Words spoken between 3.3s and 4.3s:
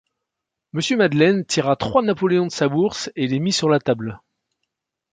mit sur la table.